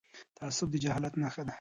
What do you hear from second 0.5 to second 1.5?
د جهالت نښه ده..